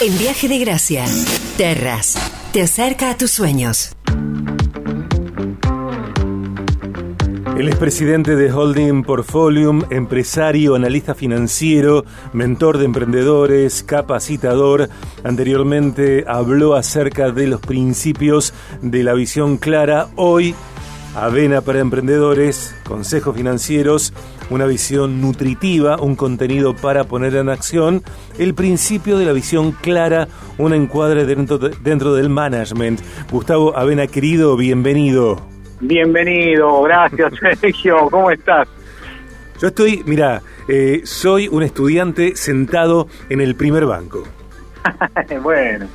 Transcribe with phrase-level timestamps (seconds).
[0.00, 1.04] En Viaje de Gracia,
[1.56, 2.14] Terras,
[2.52, 3.96] te acerca a tus sueños.
[7.58, 14.88] Él es presidente de Holding Portfolium, empresario, analista financiero, mentor de emprendedores, capacitador.
[15.24, 20.06] Anteriormente habló acerca de los principios de la visión clara.
[20.14, 20.54] Hoy,
[21.24, 24.12] Avena para Emprendedores, consejos financieros,
[24.50, 28.02] una visión nutritiva, un contenido para poner en acción,
[28.38, 30.28] el principio de la visión clara,
[30.58, 33.00] un encuadre dentro, dentro del management.
[33.30, 35.40] Gustavo Avena, querido, bienvenido.
[35.80, 38.68] Bienvenido, gracias Sergio, ¿cómo estás?
[39.60, 44.22] Yo estoy, mira, eh, soy un estudiante sentado en el primer banco.
[45.42, 45.86] bueno,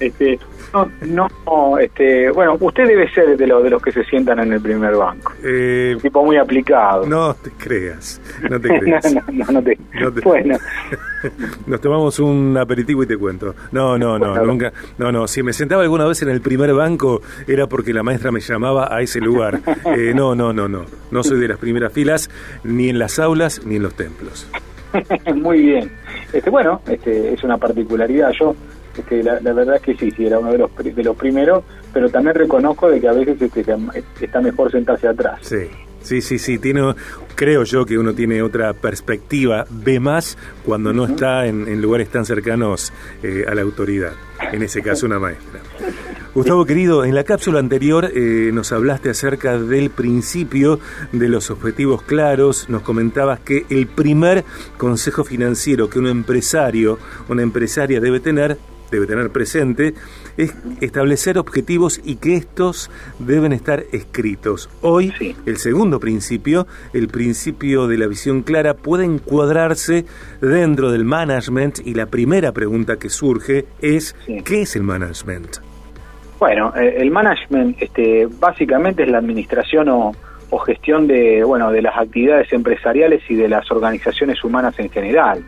[0.00, 0.38] este,
[0.72, 4.52] no, no, este, bueno, usted debe ser de, los de los que se sientan en
[4.52, 5.32] el primer banco.
[5.42, 7.06] Eh, tipo muy aplicado.
[7.06, 9.14] No te creas, no te creas.
[9.32, 9.78] no, no, te,
[10.22, 10.56] Bueno.
[11.66, 13.54] Nos tomamos un aperitivo y te cuento.
[13.72, 14.72] No, no, no, nunca.
[14.98, 18.30] No, no, si me sentaba alguna vez en el primer banco era porque la maestra
[18.30, 19.60] me llamaba a ese lugar.
[19.96, 20.84] Eh, no, no, no, no.
[21.10, 22.28] No soy de las primeras filas,
[22.62, 24.46] ni en las aulas, ni en los templos.
[25.34, 25.90] muy bien.
[26.32, 28.30] Este, bueno, este, es una particularidad.
[28.32, 28.54] Yo
[29.22, 32.34] la, verdad es que sí, sí, era uno de los, de los primeros, pero también
[32.34, 35.40] reconozco de que a veces este, está mejor sentarse atrás.
[35.42, 35.68] Sí.
[36.00, 36.94] Sí, sí, sí, tiene,
[37.34, 42.24] creo yo que uno tiene otra perspectiva, ve más cuando no está en, lugares tan
[42.24, 44.12] cercanos eh, a la autoridad,
[44.52, 45.60] en ese caso una maestra.
[46.34, 50.78] Gustavo querido, en la cápsula anterior eh, nos hablaste acerca del principio
[51.10, 54.44] de los objetivos claros, nos comentabas que el primer
[54.76, 58.56] consejo financiero que un empresario, una empresaria debe tener
[58.90, 59.94] debe tener presente
[60.36, 64.70] es establecer objetivos y que estos deben estar escritos.
[64.82, 65.12] Hoy,
[65.46, 70.04] el segundo principio, el principio de la visión clara, puede encuadrarse
[70.40, 74.14] dentro del management y la primera pregunta que surge es,
[74.44, 75.58] ¿qué es el management?
[76.38, 80.12] Bueno, eh, el management este, básicamente es la administración o,
[80.50, 85.42] o gestión de, bueno, de las actividades empresariales y de las organizaciones humanas en general.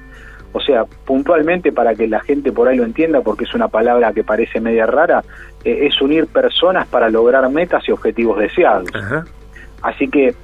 [0.52, 4.12] O sea, puntualmente para que la gente por ahí lo entienda, porque es una palabra
[4.12, 5.22] que parece media rara,
[5.64, 8.88] eh, es unir personas para lograr metas y objetivos deseados.
[9.82, 10.34] Así que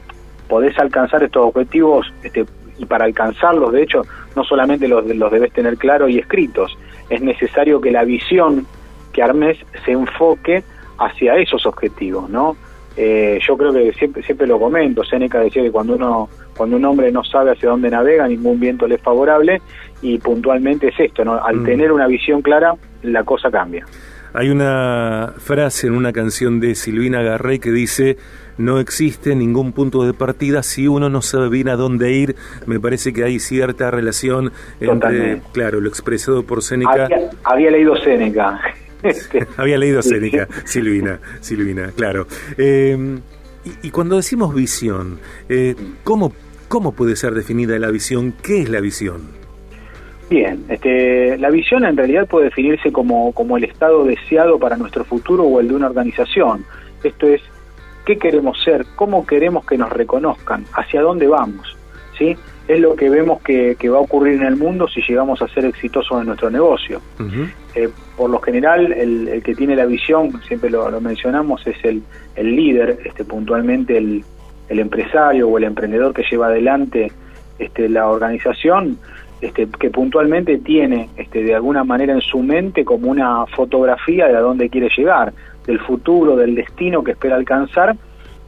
[0.49, 2.47] podés alcanzar estos objetivos este,
[2.79, 4.03] y para alcanzarlos, de hecho,
[4.35, 6.77] no solamente los, los debes tener claros y escritos,
[7.11, 8.67] es necesario que la visión
[9.13, 10.63] que armes se enfoque
[10.99, 12.57] hacia esos objetivos, ¿no?
[12.97, 16.85] Eh, yo creo que siempre siempre lo comento, Seneca decía que cuando uno cuando un
[16.85, 19.61] hombre no sabe hacia dónde navega, ningún viento le es favorable
[20.03, 21.43] y puntualmente es esto, ¿no?
[21.43, 21.65] Al mm.
[21.65, 23.85] tener una visión clara, la cosa cambia.
[24.33, 28.19] Hay una frase en una canción de Silvina Garrey que dice,
[28.59, 32.37] no existe ningún punto de partida si uno no sabe bien a dónde ir.
[32.67, 37.09] Me parece que hay cierta relación entre, claro, lo expresado por Seneca.
[37.45, 38.61] Había, leído Seneca.
[39.57, 42.27] había leído Seneca, Silvina, Silvina, claro.
[42.59, 43.19] Eh,
[43.83, 45.19] y, cuando decimos visión,
[45.49, 45.75] eh,
[46.05, 46.33] ¿cómo
[46.69, 48.35] ¿Cómo puede ser definida la visión?
[48.43, 49.23] ¿Qué es la visión?
[50.29, 55.05] Bien, este, la visión en realidad puede definirse como, como el estado deseado para nuestro
[55.05, 56.65] futuro o el de una organización.
[57.05, 57.41] Esto es,
[58.05, 58.85] ¿qué queremos ser?
[58.97, 60.65] ¿Cómo queremos que nos reconozcan?
[60.73, 61.77] ¿Hacia dónde vamos?
[62.19, 62.37] ¿Sí?
[62.67, 65.65] Es lo que vemos que, va a ocurrir en el mundo si llegamos a ser
[65.67, 67.01] exitosos en nuestro negocio.
[67.77, 72.03] Eh, por lo general, el, que tiene la visión, siempre lo, lo mencionamos, es el,
[72.35, 74.25] el líder, este, puntualmente el,
[74.69, 77.13] el empresario o el emprendedor que lleva adelante
[77.59, 78.99] este, la organización,
[79.41, 84.37] este, que puntualmente tiene este, de alguna manera en su mente como una fotografía de
[84.37, 85.33] a dónde quiere llegar,
[85.67, 87.97] del futuro, del destino que espera alcanzar,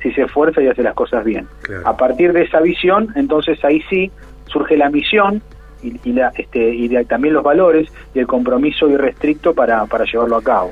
[0.02, 1.46] si se esfuerza y hace las cosas bien.
[1.84, 4.10] A partir de esa visión, entonces ahí sí
[4.46, 5.42] surge la misión
[5.82, 10.42] y, la, este, y también los valores y el compromiso irrestricto para, para llevarlo a
[10.42, 10.70] cabo.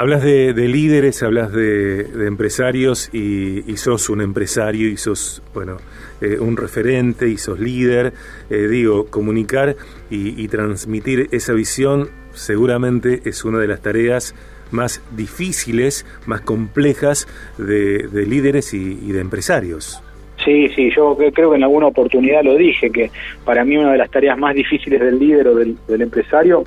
[0.00, 5.78] Hablas de, líderes, hablas de, empresarios y, sos un empresario y sos, bueno,
[6.20, 8.12] eh, un referente y sos líder.
[8.48, 9.74] Eh, digo, comunicar
[10.08, 14.36] y, transmitir esa visión seguramente es una de las tareas
[14.70, 17.26] más difíciles, más complejas
[17.58, 20.00] de, líderes y, de empresarios.
[20.44, 23.10] Sí, sí, yo creo que en alguna oportunidad lo dije, que
[23.44, 26.62] para mí una de las tareas más difíciles del líder o del empresario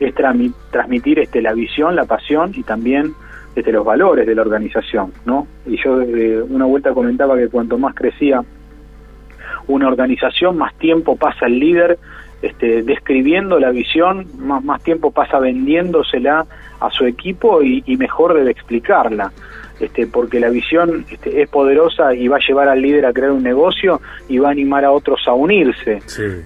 [0.00, 3.14] es transmitir este, la visión, la pasión y también
[3.54, 5.46] este, los valores de la organización, ¿no?
[5.66, 8.42] Y yo eh, una vuelta comentaba que cuanto más crecía
[9.66, 11.98] una organización, más tiempo pasa el líder
[12.42, 16.46] este, describiendo la visión, más, más tiempo pasa vendiéndosela
[16.80, 19.30] a su equipo y, mejor debe explicarla.
[19.78, 23.32] este, porque la visión este, es poderosa y va a llevar al líder a crear
[23.32, 26.00] un negocio y va a animar a otros a unirse.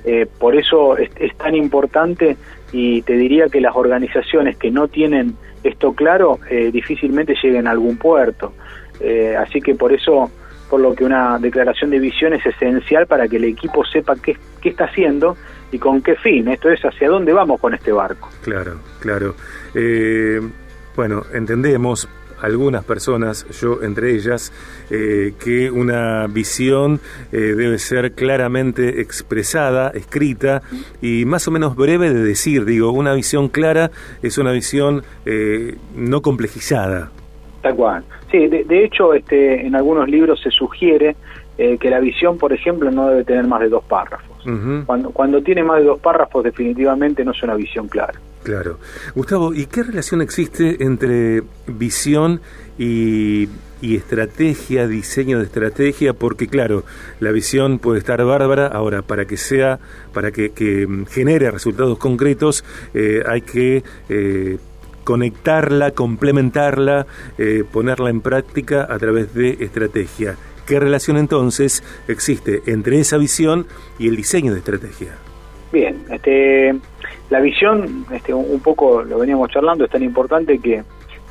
[0.04, 2.36] Eh, por eso es, tan importante
[2.76, 7.70] y te diría que las organizaciones que no tienen esto claro eh, difícilmente lleguen a
[7.70, 8.52] algún puerto.
[8.98, 10.28] Eh, así que por eso,
[10.68, 14.36] por lo que una declaración de visión es esencial para que el equipo sepa qué,
[14.60, 15.36] qué está haciendo
[15.70, 16.48] y con qué fin.
[16.48, 18.28] Esto es hacia dónde vamos con este barco.
[18.42, 19.36] Claro, claro.
[20.96, 22.08] bueno, entendemos
[22.44, 24.52] algunas personas, yo entre ellas,
[24.91, 27.00] eh, que una visión
[27.32, 30.62] eh, debe ser claramente expresada, escrita
[31.00, 32.64] y más o menos breve de decir.
[32.64, 33.91] Digo, una visión clara
[34.23, 37.11] es una visión eh, no complejizada.
[37.62, 38.05] Tal cual.
[38.31, 41.17] Sí, de, hecho, este, en algunos libros se sugiere
[41.56, 44.44] que la visión, por ejemplo, no debe tener más de dos párrafos.
[44.87, 48.19] cuando, cuando tiene más de dos párrafos, definitivamente no es una visión clara.
[48.44, 48.79] Claro.
[49.14, 52.43] Gustavo, ¿y qué relación existe entre visión
[52.79, 53.49] y,
[53.81, 56.12] estrategia, diseño de estrategia?
[56.12, 56.85] Porque claro,
[57.20, 59.81] la visión puede estar bárbara, ahora para que sea,
[60.12, 60.52] para que,
[61.11, 64.58] genere resultados concretos, eh, hay que eh,
[65.05, 67.06] conectarla, complementarla,
[67.38, 70.37] eh, ponerla en práctica a través de estrategia.
[70.67, 73.67] ¿Qué relación entonces existe entre esa visión
[73.99, 75.17] y el diseño de estrategia?
[75.73, 76.75] Bien, este
[77.30, 80.82] la visión, este, un poco lo veníamos charlando, es tan importante que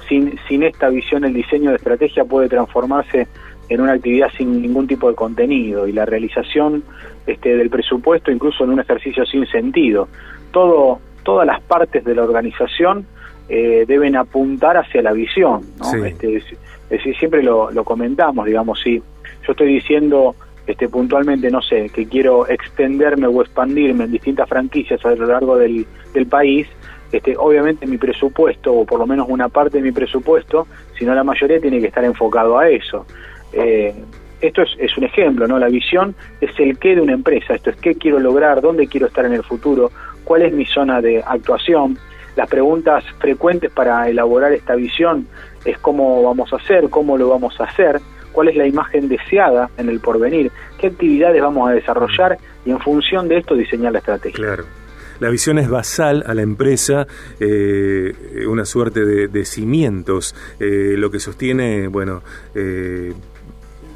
[0.08, 3.28] sin, sin esta visión el diseño de estrategia puede transformarse
[3.70, 6.84] en una actividad sin ningún tipo de contenido y la realización
[7.26, 10.08] este, del presupuesto incluso en un ejercicio sin sentido.
[10.52, 13.06] Todo, todas las partes de la organización
[13.50, 15.62] eh, deben apuntar hacia la visión.
[15.80, 16.06] ¿no?
[16.06, 16.44] Este,
[17.18, 20.36] siempre lo, lo comentamos, digamos, si yo estoy diciendo
[20.66, 25.58] este, puntualmente, no sé, que quiero extenderme o expandirme en distintas franquicias a lo largo
[25.58, 26.68] del, del país,
[27.12, 30.68] este, obviamente mi presupuesto, o por lo menos una parte de mi presupuesto,
[30.98, 33.06] si no la mayoría, tiene que estar enfocado a eso.
[33.52, 33.94] Eh,
[34.42, 35.60] esto es, es, un ejemplo, ¿no?
[35.60, 39.08] La visión es el qué de una empresa, esto es qué quiero lograr, dónde quiero
[39.08, 39.92] estar en el futuro,
[40.24, 41.98] cuál es mi zona de actuación.
[42.36, 45.28] Las preguntas frecuentes para elaborar esta visión
[45.66, 48.02] es cómo vamos a hacer, cómo lo vamos a hacer,
[48.34, 52.80] cuál es la imagen deseada en el porvenir, qué actividades vamos a desarrollar y en
[52.80, 54.36] función de esto diseñar la estrategia.
[54.36, 54.66] Claro.
[55.20, 57.08] La visión es basal a la empresa,
[57.40, 58.14] eh,
[58.48, 62.24] una suerte de, cimientos, eh, lo que sostiene, bueno,
[62.56, 63.14] eh,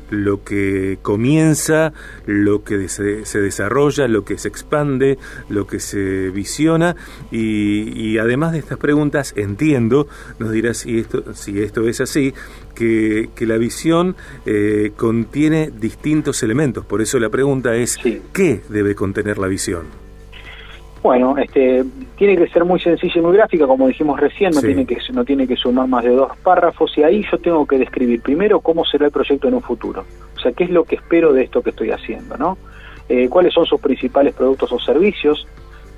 [0.09, 1.94] lo que comienza,
[2.25, 5.18] lo que se, desarrolla, lo que se expande,
[5.50, 6.95] lo que se visiona.
[7.31, 10.07] Y, además de estas preguntas entiendo,
[10.39, 12.33] nos dirás si esto, si esto es así,
[12.75, 17.98] que, la visión eh, contiene distintos elementos, por eso la pregunta es
[18.33, 20.06] ¿qué debe contener la visión?
[21.07, 21.86] Bueno, este,
[22.18, 25.24] tiene que ser muy sencilla y muy gráfica, como dijimos recién, no, tiene que, no
[25.24, 28.83] tiene que sumar más de dos párrafos y ahí yo tengo que describir primero cómo
[28.83, 30.04] será el proyecto en un futuro,
[30.36, 32.57] o sea, qué es lo que espero de esto que estoy haciendo, ¿no?
[33.07, 35.48] Eh, cuáles son sus principales productos o servicios,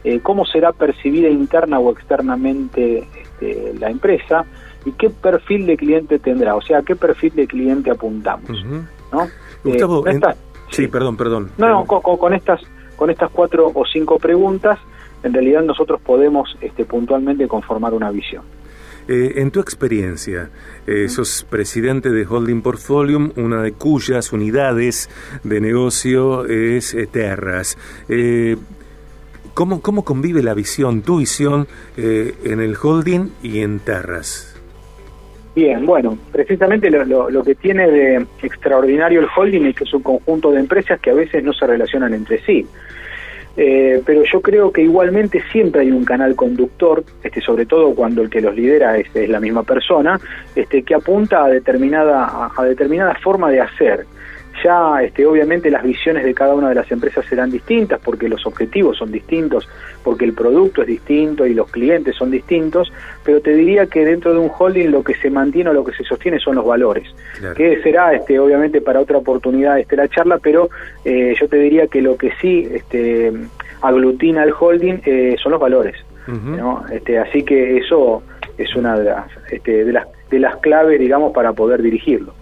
[0.03, 4.45] eh, cómo será percibida interna o externamente este, la empresa
[4.85, 8.63] y qué perfil de cliente tendrá, o sea, a qué perfil de cliente apuntamos,
[9.11, 9.27] ¿no?
[9.63, 10.19] Gustavo, eh,
[10.69, 11.49] sí, perdón, perdón.
[11.57, 12.61] No, no, con estas
[12.95, 14.77] con estas cuatro o cinco preguntas
[15.23, 18.43] en realidad nosotros podemos este, puntualmente conformar una visión.
[19.07, 20.51] Eh, en tu experiencia,
[20.85, 25.09] eh, sos presidente de Holding Portfolio, una de cuyas unidades
[25.43, 27.75] de negocio es eh, Terras.
[29.55, 31.67] ¿cómo, ¿Cómo convive la visión, tu visión,
[31.97, 34.55] en el holding y en Terras?
[35.55, 40.03] Bien, bueno, precisamente lo, lo, que tiene de extraordinario el holding es que es un
[40.03, 42.65] conjunto de empresas que a veces no se relacionan entre sí.
[43.61, 48.21] Eh, pero yo creo que igualmente siempre hay un canal conductor, este, sobre todo cuando
[48.21, 50.17] el que los lidera es, la misma persona,
[50.55, 54.05] este, que apunta a determinada, a determinada forma de hacer
[54.63, 58.45] ya este, obviamente las visiones de cada una de las empresas serán distintas porque los
[58.45, 59.67] objetivos son distintos,
[60.03, 62.91] porque el producto es distinto y los clientes son distintos,
[63.23, 65.93] pero te diría que dentro de un holding lo que se mantiene o lo que
[65.93, 67.07] se sostiene son los valores,
[67.55, 70.69] que será este, obviamente para otra oportunidad este, la charla, pero
[71.05, 73.31] eh, yo te diría que lo que sí este,
[73.81, 75.95] aglutina el holding eh, son los valores.
[76.91, 78.21] este, así que eso
[78.57, 82.33] es una de las, este, de las, de las claves, digamos, para poder dirigirlo.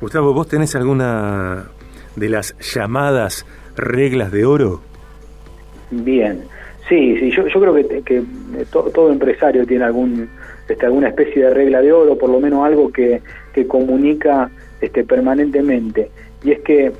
[0.00, 1.66] Gustavo, ¿vos tenés alguna
[2.16, 3.44] de las llamadas
[3.76, 4.80] reglas de oro?
[5.90, 6.42] Bien,
[6.88, 8.22] sí, sí, yo, creo que, que
[8.72, 10.28] todo empresario tiene algún,
[10.68, 13.20] este, alguna especie de regla de oro, por lo menos algo que,
[13.52, 16.10] que comunica este, permanentemente.
[16.42, 16.92] Y es que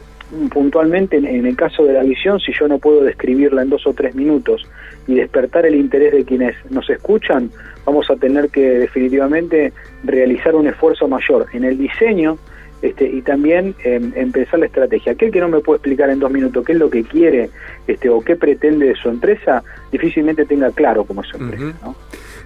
[0.53, 3.95] puntualmente en, el caso de la visión, si yo no puedo describirla en dos o
[3.95, 4.69] tres minutos
[5.07, 7.51] y despertar el interés de quienes nos escuchan,
[7.85, 9.73] vamos a tener que definitivamente
[10.05, 12.39] realizar un esfuerzo mayor en el diseño
[12.83, 15.13] este, y también en, pensar la estrategia.
[15.13, 17.51] Aquel que no me puede explicar en dos minutos qué es lo que quiere
[17.87, 21.75] este, o qué pretende de su empresa, difícilmente tenga claro cómo es su empresa.
[21.83, 21.95] ¿no?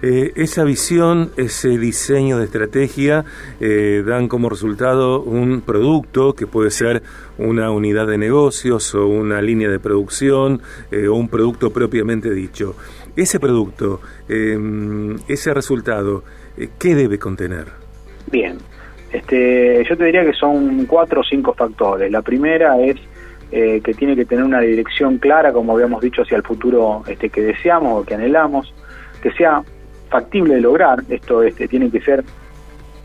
[0.01, 3.25] Eh, esa visión, ese diseño de estrategia
[3.59, 7.01] eh, dan como resultado un producto que puede ser
[7.37, 10.61] una unidad de negocios o una línea de producción
[10.91, 12.75] eh, o un producto propiamente dicho.
[13.15, 16.23] Ese producto, em, ese resultado,
[16.77, 17.67] ¿qué debe contener?
[18.29, 18.57] Bien,
[19.15, 22.11] este, yo te diría que son cuatro o cinco factores.
[22.11, 22.97] La primera es
[23.51, 27.41] que tiene que tener una dirección clara, como habíamos dicho, hacia el futuro este, que
[27.41, 28.73] deseamos o que anhelamos,
[29.21, 29.63] que sea
[30.09, 31.03] factible de lograr.
[31.09, 32.23] Esto este, tiene que ser,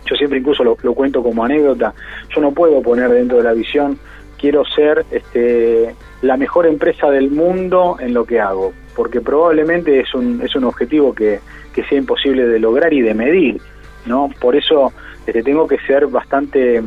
[0.06, 1.94] yo siempre incluso lo, cuento como anécdota,
[2.34, 3.98] yo no puedo poner dentro de la visión,
[4.38, 10.12] quiero ser este, la mejor empresa del mundo en lo que hago, porque probablemente es
[10.14, 11.40] un, es un objetivo que,
[11.72, 13.60] que sea imposible de lograr y de medir.
[14.06, 14.30] ¿No?
[14.40, 14.92] Por eso
[15.26, 16.82] este, tengo que ser bastante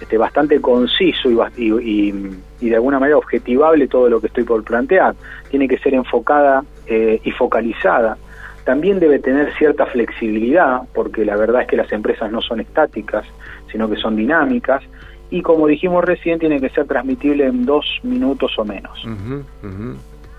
[0.00, 2.14] este, bastante conciso y, y,
[2.60, 5.14] y, de alguna manera objetivable todo lo que estoy por plantear.
[5.48, 8.16] Tiene que ser enfocada eh, y focalizada
[8.64, 13.26] también debe tener cierta flexibilidad, porque la verdad es que las empresas no son estáticas,
[13.70, 14.82] sino que son dinámicas,
[15.30, 19.02] y como dijimos recién, tiene que ser transmitible en dos minutos o menos.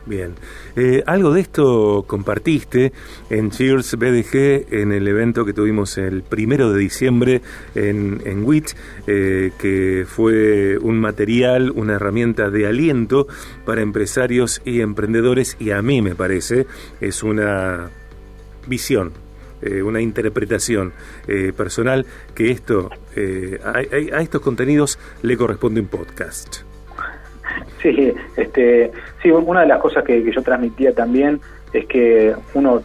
[0.05, 0.36] Bien.
[0.75, 2.91] Eh, algo de esto compartiste
[3.29, 7.41] en Cheers BDG en el evento que tuvimos el primero de diciembre
[7.74, 8.72] en, en WIT,
[9.07, 13.27] eh, que fue un material, una herramienta de aliento
[13.65, 16.67] para empresarios y emprendedores, y a mí me parece
[17.00, 17.89] es una
[18.67, 19.13] visión,
[19.62, 20.91] eh, una interpretación
[21.29, 22.05] eh, personal
[22.36, 22.89] que esto
[23.63, 23.81] a,
[24.22, 26.73] estos contenidos le corresponde un podcast.
[27.83, 31.39] Sí, este, sí, una de las cosas que, yo transmitía también
[31.73, 32.81] es que uno,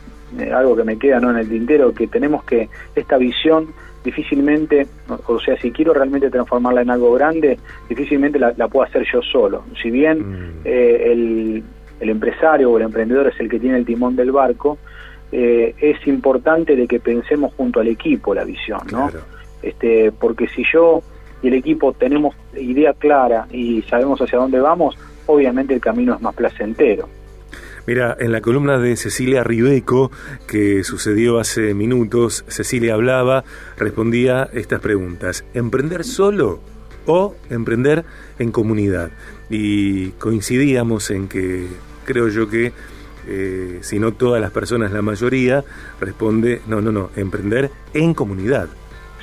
[0.52, 3.68] algo que me queda no en el tintero, que tenemos que esta visión
[4.02, 4.88] difícilmente,
[5.26, 9.64] o sea, si quiero realmente transformarla en algo grande, difícilmente la, puedo hacer yo solo.
[9.80, 10.60] Si bien mm.
[10.64, 11.62] el,
[12.00, 14.78] el empresario o el emprendedor es el que tiene el timón del barco,
[15.30, 19.10] eh, es importante de que pensemos junto al equipo la visión, ¿no?
[19.62, 21.02] Este, porque si yo
[21.42, 26.20] y el equipo tenemos idea clara y sabemos hacia dónde vamos, obviamente el camino es
[26.20, 27.08] más placentero.
[27.86, 30.10] Mira, en la columna de Cecilia Ribeco,
[30.46, 33.44] que sucedió hace minutos, Cecilia hablaba,
[33.78, 35.44] respondía estas preguntas.
[35.54, 36.60] ¿Emprender solo
[37.06, 38.04] o emprender
[38.38, 39.10] en comunidad?
[39.48, 41.66] Y coincidíamos en que
[42.04, 42.72] creo yo que
[43.26, 45.64] eh, si no todas las personas, la mayoría,
[45.98, 48.68] responde, no, no, no, emprender en comunidad.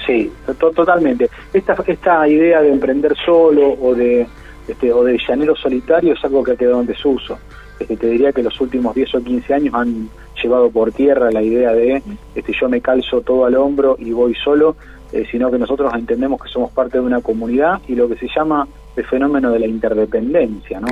[0.06, 1.30] Sí, totalmente.
[1.54, 4.28] Esta, esta idea de emprender solo o de,
[4.68, 7.38] este, o de llanero solitario es algo que ha quedado en desuso.
[7.80, 10.10] Este, te diría que los últimos 10 o 15 años han
[10.42, 12.02] llevado por tierra la idea de
[12.36, 14.76] este, yo me calzo todo al hombro y voy solo,
[15.12, 18.28] eh, sino que nosotros entendemos que somos parte de una comunidad y lo que se
[18.28, 20.88] llama el fenómeno de la interdependencia, ¿no?